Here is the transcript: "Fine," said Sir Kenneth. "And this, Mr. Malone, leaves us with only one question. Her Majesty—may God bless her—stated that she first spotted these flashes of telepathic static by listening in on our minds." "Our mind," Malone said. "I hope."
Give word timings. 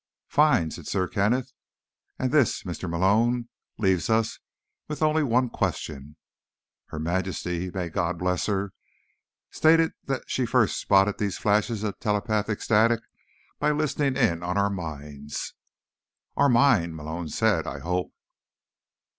"Fine," 0.29 0.71
said 0.71 0.87
Sir 0.87 1.07
Kenneth. 1.07 1.51
"And 2.17 2.31
this, 2.31 2.63
Mr. 2.63 2.89
Malone, 2.89 3.49
leaves 3.77 4.09
us 4.09 4.39
with 4.87 5.03
only 5.03 5.21
one 5.21 5.47
question. 5.47 6.15
Her 6.87 6.97
Majesty—may 6.97 7.89
God 7.89 8.17
bless 8.17 8.47
her—stated 8.47 9.91
that 10.05 10.23
she 10.25 10.47
first 10.47 10.79
spotted 10.79 11.19
these 11.19 11.37
flashes 11.37 11.83
of 11.83 11.99
telepathic 11.99 12.63
static 12.63 13.01
by 13.59 13.69
listening 13.69 14.17
in 14.17 14.41
on 14.41 14.57
our 14.57 14.71
minds." 14.71 15.53
"Our 16.35 16.49
mind," 16.49 16.95
Malone 16.95 17.29
said. 17.29 17.67
"I 17.67 17.77
hope." 17.77 18.11